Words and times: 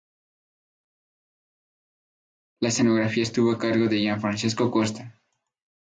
La 2.59 2.69
escenografía 2.69 3.21
estuvo 3.21 3.51
a 3.51 3.59
cargo 3.59 3.85
de 3.87 3.99
Gianfrancesco 3.99 4.71
Costa. 4.71 5.21